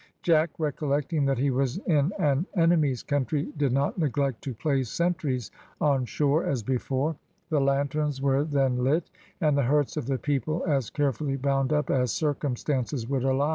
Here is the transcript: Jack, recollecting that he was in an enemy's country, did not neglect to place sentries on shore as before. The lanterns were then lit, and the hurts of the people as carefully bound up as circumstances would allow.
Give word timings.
Jack, 0.23 0.49
recollecting 0.57 1.25
that 1.25 1.37
he 1.37 1.51
was 1.51 1.77
in 1.77 2.11
an 2.17 2.47
enemy's 2.55 3.03
country, 3.03 3.53
did 3.57 3.71
not 3.71 3.99
neglect 3.99 4.41
to 4.43 4.53
place 4.55 4.89
sentries 4.89 5.51
on 5.79 6.05
shore 6.05 6.43
as 6.43 6.63
before. 6.63 7.15
The 7.51 7.61
lanterns 7.61 8.19
were 8.19 8.43
then 8.43 8.83
lit, 8.83 9.11
and 9.41 9.55
the 9.55 9.61
hurts 9.61 9.97
of 9.97 10.07
the 10.07 10.17
people 10.17 10.63
as 10.67 10.89
carefully 10.89 11.35
bound 11.35 11.71
up 11.71 11.91
as 11.91 12.11
circumstances 12.11 13.07
would 13.07 13.23
allow. 13.23 13.49